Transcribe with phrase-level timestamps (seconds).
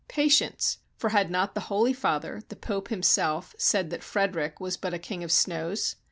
[0.07, 0.79] Patience!
[0.97, 4.97] for had not the Holy Father, the Pope himself, said that Frederick was but a
[4.97, 5.95] king of snows?